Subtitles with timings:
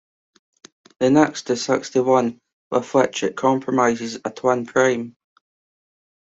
[0.97, 2.39] The next is sixty-one,
[2.71, 5.15] with which it comprises a twin prime.